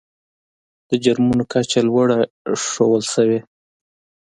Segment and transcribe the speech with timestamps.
[0.89, 2.19] د جرمونو کچه لوړه
[2.63, 3.39] ښودل شوې.